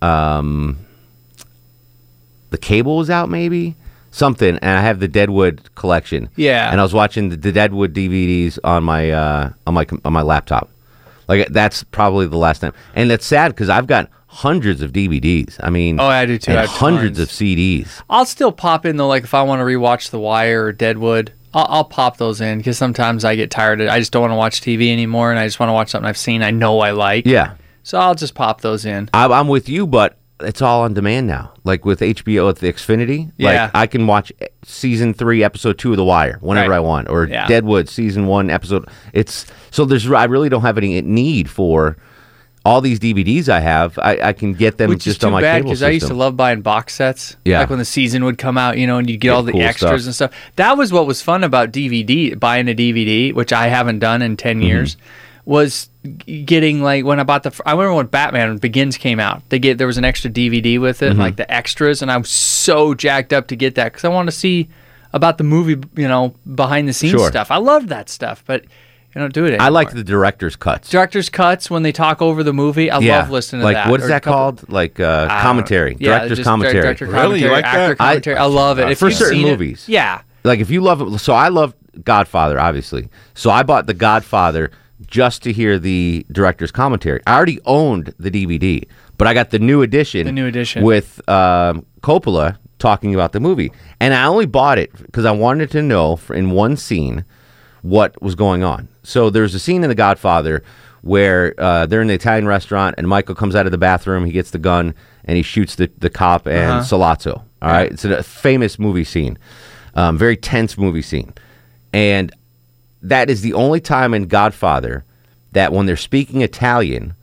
[0.00, 0.78] um,
[2.50, 3.74] the cable was out, maybe
[4.18, 6.28] something, and I have the Deadwood collection.
[6.36, 6.70] Yeah.
[6.70, 10.22] and I was watching the, the Deadwood DVDs on my uh, on my on my
[10.22, 10.68] laptop.
[11.28, 15.56] Like that's probably the last time, and it's sad because I've got hundreds of DVDs.
[15.62, 16.52] I mean, Oh, I do too.
[16.52, 17.30] I have hundreds tons.
[17.30, 18.02] of CDs.
[18.10, 21.32] I'll still pop in though, like if I want to rewatch The Wire or Deadwood,
[21.54, 23.80] I'll, I'll pop those in because sometimes I get tired.
[23.80, 25.90] Of, I just don't want to watch TV anymore, and I just want to watch
[25.90, 27.26] something I've seen, I know I like.
[27.26, 27.54] Yeah.
[27.82, 29.08] So I'll just pop those in.
[29.14, 31.52] I, I'm with you, but it's all on demand now.
[31.64, 33.64] Like with HBO with the Xfinity, Yeah.
[33.64, 34.32] like I can watch
[34.64, 36.76] season three, episode two of The Wire whenever Right.
[36.76, 37.46] I want, or Yeah.
[37.46, 38.88] Deadwood season one, episode.
[39.12, 41.96] It's so there's I really don't have any need for
[42.64, 43.98] all these DVDs I have.
[43.98, 45.88] I, I can get them Which is just on my bad cable because system.
[45.90, 47.36] I used to love buying box sets.
[47.44, 47.60] Yeah.
[47.60, 49.52] Like when the season would come out, you know, and you'd get Get all the
[49.52, 50.06] cool extras stuff.
[50.06, 50.32] and stuff.
[50.56, 54.36] That was what was fun about DVD, buying a DVD, which I haven't done in
[54.36, 54.66] 10 Mm-hmm.
[54.66, 54.96] years,
[55.48, 55.88] was
[56.26, 57.58] getting like when I bought the.
[57.64, 59.42] I remember when Batman Begins came out.
[59.48, 61.18] They get there was an extra DVD with it, Mhm.
[61.18, 64.32] like the extras, and I was so jacked up to get that because I wanted
[64.32, 64.68] to see
[65.14, 67.30] about the movie, you know, behind the scenes Sure.
[67.30, 67.50] stuff.
[67.50, 68.64] I loved that stuff, but
[69.14, 69.64] you don't do it anymore.
[69.64, 70.90] I like the director's cuts.
[70.90, 72.90] director's cuts when they talk over the movie.
[72.90, 73.20] I yeah.
[73.20, 73.88] love listening to like, that.
[73.88, 74.68] what is Or that couple- called?
[74.70, 76.82] Like uh, commentary, yeah, director's commentary.
[76.82, 78.36] Director commentary, actor commentary.
[78.36, 78.90] I, love it.
[78.90, 79.84] If for certain seen it- movies.
[79.88, 80.20] yeah.
[80.44, 81.72] Like if you love it, so I love
[82.04, 83.08] Godfather, obviously.
[83.32, 84.70] So I bought the Godfather
[85.06, 87.20] just to hear the director's commentary.
[87.26, 90.26] I already owned the DVD, but I got the new edition.
[90.26, 90.82] The new edition.
[90.84, 95.70] with um, Coppola talking about the movie, and I only bought it because I wanted
[95.72, 97.24] to know for, in one scene
[97.82, 98.88] what was going on.
[99.02, 100.62] So there's a scene in The Godfather
[101.02, 104.32] where uh, they're in the Italian restaurant and Michael comes out of the bathroom, he
[104.32, 106.80] gets the gun and he shoots the, the cop and Uh-huh.
[106.82, 107.42] Sollozzo.
[107.62, 109.38] All right, it's a famous movie scene,
[109.94, 111.32] um, very tense movie scene,
[111.92, 112.32] and
[113.02, 115.04] that is the only time in Godfather
[115.52, 117.14] that when they're speaking Italian,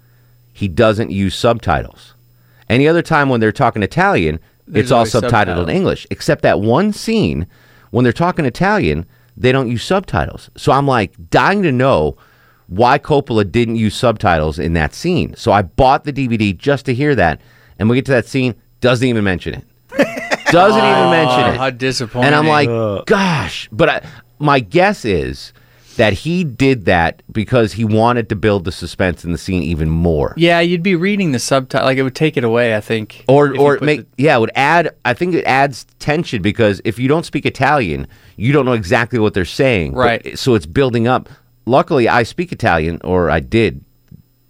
[0.54, 2.14] he doesn't use subtitles.
[2.70, 5.70] Any other time when they're talking Italian, There's it's all subtitled subtitles.
[5.70, 7.48] in English, except that one scene
[7.92, 9.06] when they're talking Italian,
[9.38, 10.50] they don't use subtitles.
[10.58, 12.18] So I'm like dying to know
[12.68, 15.36] why Coppola didn't use subtitles in that scene.
[15.36, 17.42] So I bought the DVD just to hear that,
[17.78, 19.66] and we get to that scene, doesn't even mention it.
[20.52, 21.58] doesn't even mention it.
[21.58, 22.28] How disappointing.
[22.28, 23.70] And I'm like, gosh.
[23.72, 24.02] But I,
[24.40, 25.54] my guess is
[25.98, 29.90] that he did that because he wanted to build the suspense in the scene even
[29.90, 30.34] more.
[30.38, 31.86] yeah, you'd be reading the subtitle.
[31.86, 32.76] Like it would take it away.
[32.76, 33.24] I think.
[33.28, 34.94] Or, or make yeah, it would add.
[35.06, 39.20] I think it adds tension because if you don't speak Italian, you don't know exactly
[39.20, 39.94] what they're saying.
[39.94, 40.38] but- Right.
[40.40, 41.30] so it's building up.
[41.66, 43.84] Luckily, I speak Italian, or I did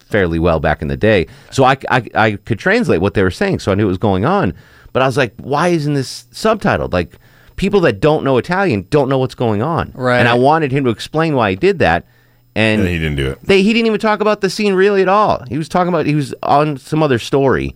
[0.00, 3.30] fairly well back in the day, so I, I I could translate what they were
[3.30, 4.52] saying, so I knew what was going on.
[4.92, 6.92] But I was like, why isn't this subtitled?
[6.92, 7.16] Like
[7.56, 9.92] people that don't know Italian don't know what's going on.
[9.94, 10.18] Right.
[10.18, 12.06] And I wanted him to explain why he did that.
[12.54, 13.42] And, And he didn't do it.
[13.42, 15.44] They he didn't even talk about the scene really at all.
[15.48, 17.74] He was talking about he was on some other story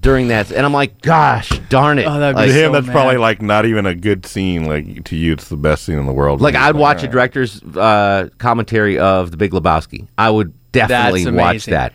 [0.00, 2.06] during that, and I'm like, gosh, darn it!
[2.06, 4.64] Oh, that'd be like, to him, so that's probably like not even a good scene.
[4.64, 6.40] Like to you, it's the best scene in the world.
[6.40, 10.06] like I'd watch a director's uh, commentary of The Big Lebowski.
[10.16, 11.92] I would definitely watch that.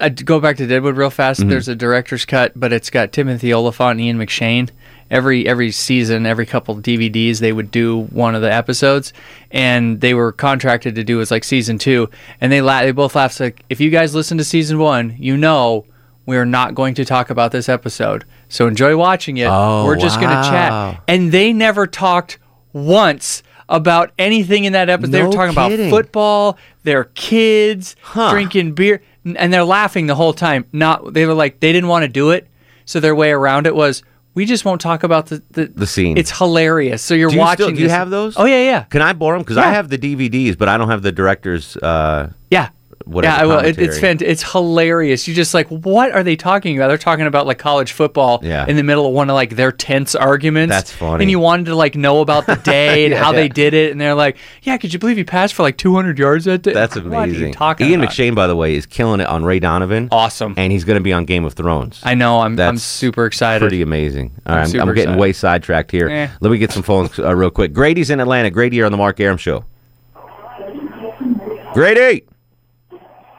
[0.00, 1.40] Uh, to go back to Deadwood real fast.
[1.40, 1.48] Mhm.
[1.50, 4.70] There's a director's cut, but it's got Timothy Olyphant and Ian McShane.
[5.12, 9.12] Every every season, every couple DVDs, they would do one of the episodes,
[9.50, 12.08] and they were contracted to do it was like season two.
[12.40, 13.38] And they la- they both laughed.
[13.38, 15.84] Like if you guys listen to season one, you know
[16.24, 18.24] We are not going to talk about this episode.
[18.48, 19.48] So enjoy watching it.
[19.50, 21.02] Oh, We're just going to chat.
[21.08, 22.38] And they never talked
[22.72, 25.10] once about anything in that episode.
[25.12, 25.86] No they were talking kidding.
[25.88, 28.30] about football, their kids, Huh.
[28.30, 30.64] drinking beer, and they're laughing the whole time.
[30.72, 32.48] Not they were like they didn't want to do it,
[32.84, 34.02] so their way around it was
[34.34, 36.16] we just won't talk about the the, The scene.
[36.16, 37.02] It's hilarious.
[37.02, 37.64] So you're do you watching.
[37.66, 38.34] Still, do you this- have those?
[38.36, 38.82] Oh yeah, yeah.
[38.84, 39.42] Can I borrow them?
[39.44, 39.72] Because I Yeah.
[39.74, 41.76] have the DVDs, but I don't have the director's.
[41.76, 42.68] Uh, Yeah.
[43.04, 43.36] Whatever.
[43.36, 43.58] yeah, I will.
[43.58, 45.26] It, it's fant- It's hilarious.
[45.28, 46.88] You just like, what are they talking about?
[46.88, 48.66] They're talking about like college football Yeah.
[48.66, 50.70] in the middle of one of like their tense arguments.
[50.74, 51.24] That's funny.
[51.24, 53.22] And you wanted to like know about the day and Yeah.
[53.22, 55.76] how they did it, and they're like, yeah, could you believe he passed for like
[55.78, 56.72] 200 yards that day?
[56.72, 57.52] That's What are you amazing.
[57.54, 58.12] talking Ian about?
[58.12, 60.08] McShane, by the way, is killing it on Ray Donovan.
[60.10, 60.54] Awesome.
[60.56, 62.00] And he's going to be on Game of Thrones.
[62.04, 62.40] I know.
[62.40, 62.52] I'm.
[62.52, 63.60] I'm That's super excited.
[63.64, 64.32] Pretty amazing.
[64.46, 65.18] All I'm I'm, I'm getting excited.
[65.20, 66.08] way sidetracked here.
[66.08, 66.28] Eh.
[66.40, 67.72] Let me get some phones uh, real quick.
[67.72, 68.50] Grady's in Atlanta.
[68.50, 69.64] Grady, you're on the Mark Arum Show.
[71.74, 72.24] Grady.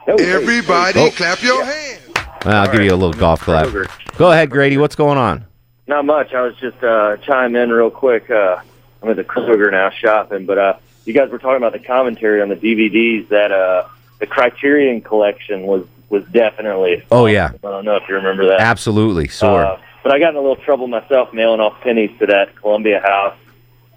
[0.08, 1.10] Everybody Oh.
[1.12, 2.00] clap your hands.
[2.46, 3.68] Well, I'll give you a little golf clap.
[3.68, 3.90] Kroger.
[4.18, 4.78] Go ahead, Grady.
[4.78, 5.46] What's going on?
[5.88, 6.34] Not much.
[6.34, 8.30] I was just uh, chime in real quick.
[8.30, 8.58] Uh,
[9.02, 10.74] I'm at the Kroger now shopping, but uh,
[11.06, 13.88] you guys were talking about the commentary on the DVDs that uh,
[14.20, 17.04] the Criterion collection was was definitely.
[17.12, 18.60] Oh yeah, I don't know if you remember that.
[18.60, 19.28] absolutely.
[19.30, 19.66] Sore.
[19.66, 23.00] Uh, but I got in a little trouble myself mailing off pennies to that Columbia
[23.02, 23.36] house.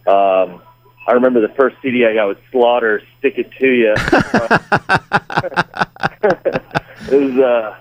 [0.07, 0.62] Um,
[1.09, 3.95] I remember the first CD I got was Slaughter, "Stick It to You."
[7.11, 7.38] it was.
[7.38, 7.77] Uh,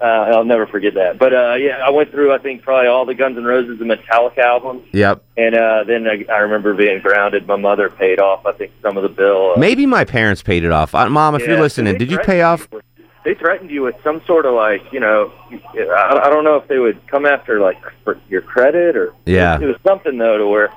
[0.00, 1.18] uh, I'll never forget that.
[1.18, 2.32] But uh, yeah, I went through.
[2.32, 5.24] I think probably all the Guns N' Roses and Metallica albums, yep.
[5.36, 7.48] and uh, then I, I remember being grounded.
[7.48, 8.46] My mother paid off.
[8.46, 9.54] I think some of the bill.
[9.56, 10.94] Uh, Maybe my parents paid it off.
[10.94, 12.70] Uh, Mom, if you're listening, did you pay off?
[12.70, 12.84] with-
[13.24, 16.68] They threatened you with some sort of like, you know, I, I don't know if
[16.68, 19.58] they would come after like for your credit or Yeah.
[19.60, 20.72] It was something though to where,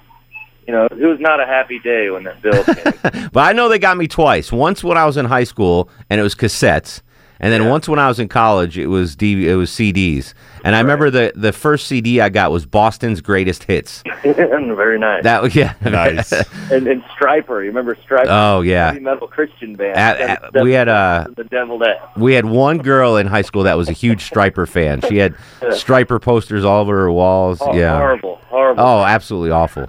[0.67, 3.29] you know, it was not a happy day when that bill came.
[3.33, 4.51] But I know they got me twice.
[4.51, 7.01] Once when I was in high school, and it was cassettes,
[7.41, 10.33] and then once when I was in college, it was DV, it was CDs.
[10.63, 14.03] And I remember the the first CD I got was Boston's Greatest Hits.
[14.23, 15.23] Very nice.
[15.23, 16.31] That was yeah, Nice.
[16.71, 18.27] and, and Stryper, you remember Stryper?
[18.29, 18.87] Oh, yeah.
[18.87, 19.97] Heavy metal Christian band.
[19.97, 21.81] At- at- we had, uh, the devil.
[22.15, 25.01] We had one girl in high school that was a huge Stryper fan.
[25.01, 27.57] She had Stryper posters all over her walls.
[27.61, 27.97] Oh, yeah.
[27.97, 28.83] horrible, horrible.
[28.83, 29.87] Oh, absolutely awful.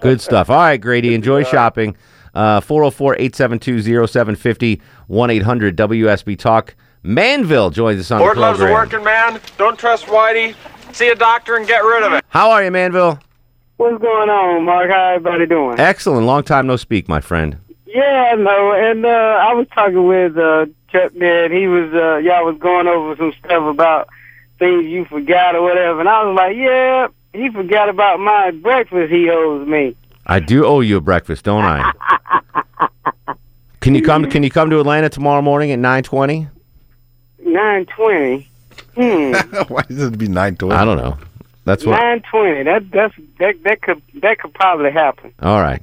[0.00, 0.48] Good stuff.
[0.48, 1.96] All right, Grady, enjoy shopping.
[2.34, 6.74] Uh 404-872-0750 1-800-WSB Talk.
[7.04, 9.38] Manville joins us on Board the loves a working man.
[9.58, 10.54] Don't trust Whitey.
[10.92, 12.24] See a doctor and get rid of it.
[12.30, 13.18] How are you, Manville?
[13.76, 14.90] What's going on, Mark?
[14.90, 15.78] How everybody doing?
[15.78, 16.24] Excellent.
[16.26, 17.58] Long time no speak, my friend.
[17.86, 22.16] Yeah, no, and uh, I was talking with uh, Chuck there, and he was uh,
[22.16, 24.08] y'all was going over some stuff about
[24.58, 29.12] things you forgot or whatever, and I was like, yeah, he forgot about my breakfast
[29.12, 29.94] he owes me.
[30.26, 31.92] I do owe you a breakfast, don't I?
[33.80, 36.48] Can you come can you come to Atlanta tomorrow morning at 9:20?
[37.54, 38.48] Nine twenty.
[38.96, 39.32] Hmm.
[39.72, 40.74] Why does it be nine twenty?
[40.74, 41.16] I don't know.
[41.64, 42.64] That's what Nine twenty.
[42.64, 45.32] That that's that that could that could probably happen.
[45.40, 45.80] All right.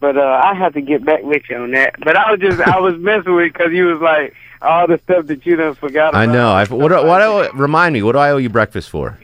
[0.00, 1.94] But uh, I have to get back with you on that.
[2.04, 5.26] But I was just I was messing with because you was like all the stuff
[5.26, 6.10] that you done forgot.
[6.10, 6.20] About.
[6.20, 6.50] I know.
[6.52, 7.18] I what do- what
[7.52, 9.18] do- remind me, what do I owe you breakfast for?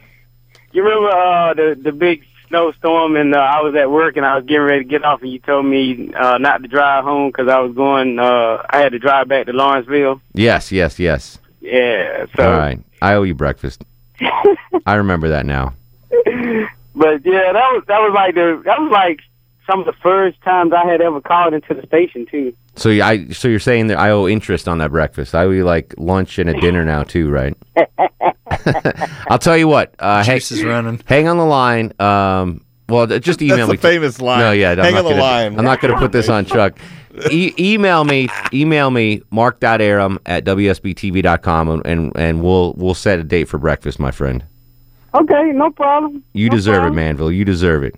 [0.72, 4.36] You remember uh, the the big snowstorm and uh, I was at work and I
[4.36, 7.30] was getting ready to get off and you told me uh, not to drive home
[7.30, 8.18] because I was going.
[8.18, 10.20] Uh, I had to drive back to Lawrenceville.
[10.34, 11.38] Yes, yes, yes.
[11.60, 12.26] Yeah.
[12.36, 12.44] So.
[12.44, 12.80] All right.
[13.02, 13.84] I owe you breakfast.
[14.86, 15.74] I remember that now.
[16.96, 19.20] But yeah, that was that was like the that was like
[19.70, 22.52] some of the first times I had ever called into the station too.
[22.76, 25.34] So you- I so you're saying that I owe interest on that breakfast.
[25.34, 27.56] I owe you like lunch and a dinner now too, right?
[29.28, 29.94] I'll tell you what.
[29.98, 31.00] Uh, hang, is running.
[31.06, 31.92] Hang on the line.
[32.00, 33.76] Um, well, just email That's me.
[33.76, 34.40] the famous line.
[34.40, 35.58] No, yeah, I'm Hang not on the gonna, line.
[35.58, 36.78] I'm not going to put this on Chuck.
[37.30, 38.28] E- email me.
[38.52, 39.22] Email me.
[39.30, 44.44] Mark.arum at wsbtv.com and, and and we'll we'll set a date for breakfast, my friend.
[45.14, 46.24] Okay, no problem.
[46.32, 47.30] You deserve it, Manville.
[47.30, 47.94] You deserve it.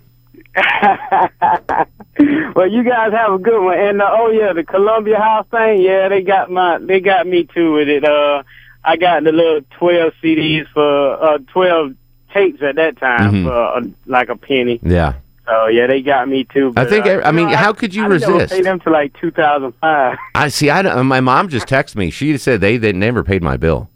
[2.55, 3.77] well, you guys have a good one.
[3.77, 5.81] And uh, oh yeah, the Columbia House thing.
[5.81, 8.03] Yeah, they got my they got me too with it.
[8.03, 8.43] Uh,
[8.83, 11.93] I got the little twelve CDs for uh twelve
[12.33, 13.43] tapes at that time Mhm.
[13.43, 14.79] for uh, like a penny.
[14.83, 15.13] Yeah.
[15.45, 16.73] So yeah, they got me too.
[16.75, 17.05] I think.
[17.05, 18.51] uh, I mean, you know, how could you I resist?
[18.53, 20.17] Pay them to like two thousand five.
[20.35, 20.69] I see.
[20.69, 22.09] I my mom just texted me.
[22.11, 23.89] She said they they never paid my bill.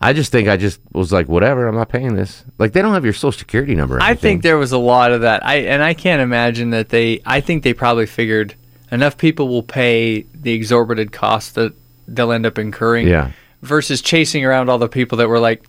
[0.00, 1.66] I just think I just was like, whatever.
[1.68, 2.44] I'm not paying this.
[2.58, 3.96] Like they don't have your social security number.
[3.98, 4.20] or I anything.
[4.22, 5.44] think there was a lot of that.
[5.44, 7.20] I and I can't imagine that they.
[7.26, 8.54] I think they probably figured
[8.90, 11.74] enough people will pay the exorbitant cost that
[12.08, 13.08] they'll end up incurring.
[13.08, 13.32] Yeah.
[13.62, 15.62] Versus chasing around all the people that were like,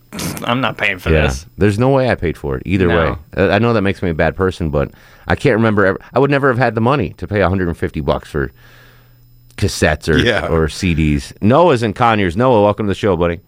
[0.45, 1.23] I'm not paying for yeah.
[1.23, 1.45] this.
[1.57, 2.95] There's no way I paid for it either No.
[3.11, 3.17] way.
[3.35, 4.91] Uh, I know that makes me a bad person, but
[5.27, 5.85] I can't remember.
[5.85, 8.49] Ever, I would never have had the money to pay 150 bucks for
[9.57, 10.47] cassettes or Yeah.
[10.47, 11.33] or CDs.
[11.41, 12.37] Noah's in Conyers.
[12.37, 13.41] Noah, welcome to the show, buddy.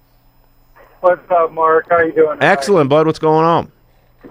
[1.04, 1.88] What's up, Mark?
[1.90, 2.38] How you doing?
[2.40, 3.06] Excellent, bud.
[3.06, 3.70] What's going on?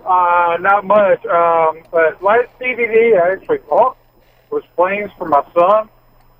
[0.06, 1.22] Uh, not much.
[1.26, 3.98] Um, but last DVD I actually bought
[4.50, 5.90] was Flames for my son.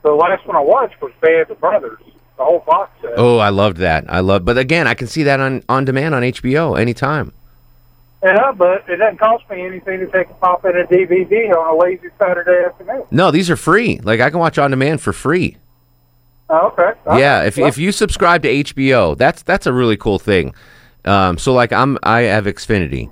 [0.02, 2.00] The last one I watched was Band of Brothers,
[2.38, 3.10] the whole box set.
[3.18, 4.06] Oh, I loved that.
[4.08, 7.34] I love, but again, I can see that on on demand on HBO anytime.
[8.24, 11.74] Yeah, but it doesn't cost me anything to take a pop in a DVD on
[11.74, 13.02] a lazy Saturday afternoon.
[13.10, 14.00] No, these are free.
[14.02, 15.58] Like I can watch on demand for free.
[16.52, 16.92] Oh, okay.
[17.06, 17.46] All yeah, right.
[17.46, 20.54] if Well, if you subscribe to HBO, that's that's a really cool thing.
[21.06, 23.08] Um, so like I'm I have Xfinity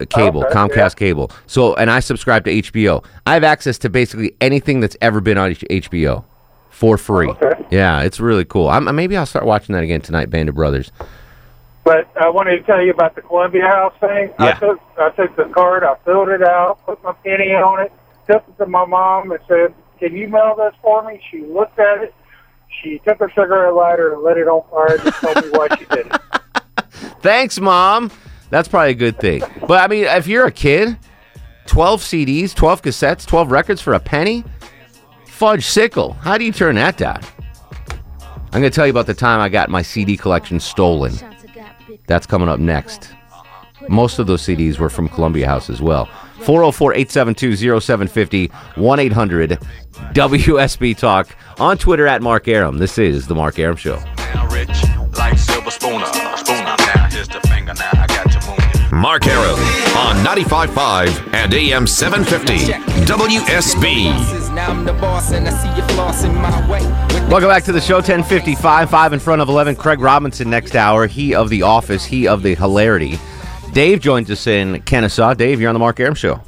[0.00, 0.88] uh, cable, Okay, Comcast yeah.
[0.90, 1.30] cable.
[1.46, 3.02] So and I subscribe to HBO.
[3.26, 6.24] I have access to basically anything that's ever been on HBO
[6.68, 7.32] for free.
[7.70, 8.68] Yeah, it's really cool.
[8.68, 10.28] I'm, maybe I'll start watching that again tonight.
[10.30, 10.92] Band of Brothers.
[11.84, 14.30] But I wanted to tell you about the Columbia House thing.
[14.38, 14.54] I Yeah.
[14.58, 17.92] took I took the card, I filled it out, put my penny on it,
[18.28, 21.78] took it to my mom and said, "Can you mail this for me?" She looked
[21.78, 22.14] at it.
[22.82, 25.84] She took her cigarette lighter and lit it on fire and told me why she
[25.86, 26.20] did it.
[27.20, 28.10] Thanks, mom.
[28.50, 29.42] That's probably a good thing.
[29.66, 30.96] But I mean, if you're a kid,
[31.66, 34.44] 12 CDs, 12 cassettes, 12 records for a penny,
[35.26, 36.12] fudge sickle.
[36.14, 37.20] How do you turn that down?
[38.52, 41.12] I'm going to tell you about the time I got my CD collection stolen.
[42.06, 43.10] That's coming up next.
[43.88, 46.08] Most of those CDs were from Columbia House as well.
[46.44, 48.46] 404 872 0750
[48.76, 49.58] 1 800
[50.12, 51.28] WSB Talk.
[51.58, 52.78] On Twitter at Mark Arum.
[52.78, 54.00] This is The Mark Arum Show.
[55.16, 56.76] Like silver spooner, spooner.
[56.78, 57.74] Now just a finger.
[57.74, 58.92] Now I got to move.
[58.92, 59.58] Mark Arum
[59.96, 62.72] on 95.5 and AM 750
[63.04, 64.54] WSB.
[64.54, 66.80] Now I'm the boss and I see you flossing my way.
[67.28, 67.96] Welcome back to the show.
[67.96, 69.76] 1055, 5 in front of 11.
[69.76, 71.06] Craig Robinson next hour.
[71.06, 73.18] He of the office, he of the hilarity.
[73.72, 75.34] Dave joins us in Kennesaw.
[75.34, 76.40] Dave, you're on the Mark Arum Show.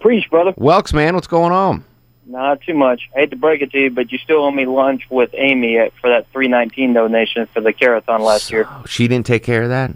[0.00, 0.52] Preach, brother.
[0.52, 1.84] Welks, man, what's going on?
[2.26, 3.02] Not too much.
[3.14, 5.78] I hate to break it to you, but you still owe me lunch with Amy
[5.78, 8.68] at, for that 319 donation for the Carathon last year.
[8.86, 9.92] She didn't take care of that?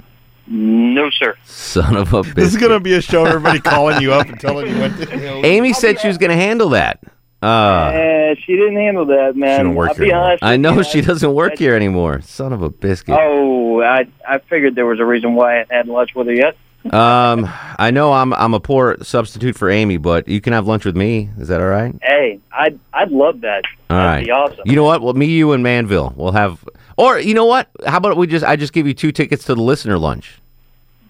[0.46, 1.36] No, sir.
[1.44, 2.34] Son of a bitch.
[2.34, 3.24] This is gonna be a show.
[3.24, 5.44] Everybody calling you up and telling you what to do.
[5.44, 7.00] Amy said she was going to handle that.
[7.42, 9.58] Uh, she didn't handle that, man.
[9.58, 10.24] She don't work I'll here be anymore.
[10.28, 10.42] honest.
[10.44, 12.20] I know you, she doesn't work here anymore.
[12.20, 13.16] Son of a biscuit.
[13.18, 16.56] Oh, I I figured there was a reason why I hadn't lunch with her yet.
[16.94, 17.46] Um,
[17.78, 20.96] I know I'm I'm a poor substitute for Amy, but you can have lunch with
[20.96, 21.28] me.
[21.38, 21.94] Is that all right?
[22.02, 23.64] Hey, I'd I'd love that.
[23.90, 24.24] All That'd right.
[24.24, 24.62] be awesome.
[24.64, 25.02] You know what?
[25.02, 26.12] Well, me, you, and Manville.
[26.16, 26.66] We'll have.
[26.96, 27.68] Or you know what?
[27.86, 28.44] How about we just?
[28.44, 30.40] I just give you two tickets to the listener lunch.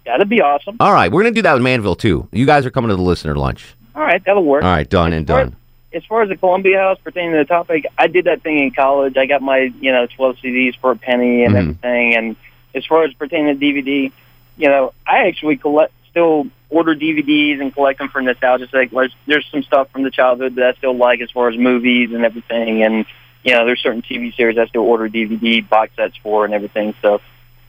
[0.07, 0.77] That'd be awesome.
[0.81, 2.29] All right, we're gonna do that with Manville too.
[2.33, 3.75] You guys are coming to the listener lunch.
[3.95, 4.65] All right, that'll work.
[4.65, 5.55] All right, done and done.
[5.93, 8.71] As far as the Columbia House pertaining to the topic, I did that thing in
[8.71, 9.17] college.
[9.17, 11.59] I got my you know twelve CDs for a penny and Mhm.
[11.59, 12.15] everything.
[12.15, 12.37] And
[12.75, 14.13] as far as pertaining to DVD,
[14.57, 18.91] you know, I actually collect still order DVDs and collect them for nostalgia's sake.
[18.91, 22.13] There's, there's some stuff from the childhood that I still like as far as movies
[22.13, 22.83] and everything.
[22.83, 23.07] And
[23.43, 26.95] you know, there's certain TV series I still order DVD box sets for and everything.
[27.03, 27.21] So,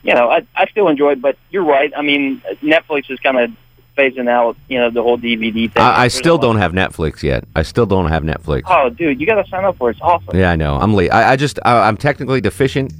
[0.02, 1.22] you know, I I still enjoy it.
[1.22, 1.92] But you're right.
[1.96, 3.50] I mean, Netflix is kind of
[3.96, 5.82] phasing out you know the whole DVD thing.
[5.82, 7.44] I, I still don't have Netflix yet.
[7.54, 8.62] I still don't have Netflix.
[8.66, 9.92] Oh, dude, you got to sign up for it.
[9.92, 10.36] It's awesome.
[10.36, 10.76] Yeah, I know.
[10.76, 11.10] I'm late.
[11.10, 12.92] I, I just I, I'm technically deficient,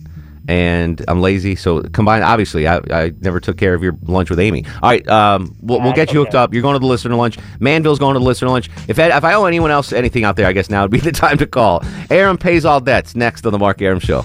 [0.49, 1.57] and I'm lazy.
[1.57, 4.65] So combined, obviously, I, I never took care of your lunch with Amy.
[4.83, 6.53] All right, um, we'll, we'll get you hooked up.
[6.53, 7.39] You're going to the listener lunch.
[7.61, 8.71] Manville's going to the listener lunch.
[8.89, 11.01] If I, if I owe anyone else anything out there, I guess now would be
[11.01, 11.83] the time to call.
[12.11, 13.15] Arum pays all debts.
[13.15, 14.25] Next on the Mark Arum Show.